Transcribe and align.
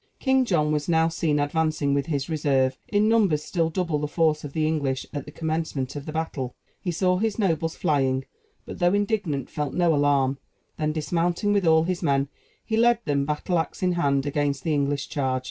King 0.19 0.45
John 0.45 0.71
was 0.71 0.89
now 0.89 1.09
seen 1.09 1.39
advancing 1.39 1.93
with 1.93 2.07
his 2.07 2.27
reserve, 2.27 2.75
in 2.87 3.07
numbers 3.07 3.43
still 3.43 3.69
double 3.69 3.99
the 3.99 4.07
force 4.07 4.43
of 4.43 4.53
the 4.53 4.65
English 4.65 5.05
at 5.13 5.25
the 5.25 5.31
commencement 5.31 5.95
of 5.95 6.07
the 6.07 6.11
battle. 6.11 6.55
He 6.79 6.89
saw 6.91 7.17
his 7.19 7.37
nobles 7.37 7.75
flying, 7.75 8.25
but 8.65 8.79
though 8.79 8.95
indignant, 8.95 9.47
felt 9.51 9.75
no 9.75 9.93
alarm; 9.93 10.39
then, 10.79 10.91
dismounting 10.91 11.53
with 11.53 11.67
all 11.67 11.83
his 11.83 12.01
men, 12.01 12.29
he 12.65 12.77
led 12.77 12.97
them, 13.05 13.25
battle 13.25 13.59
axe 13.59 13.83
in 13.83 13.91
hand, 13.91 14.25
against 14.25 14.63
the 14.63 14.73
English 14.73 15.07
charge. 15.07 15.39